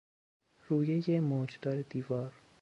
رویهی 0.69 1.19
موجدار 1.19 1.81
دیوار 1.81 2.33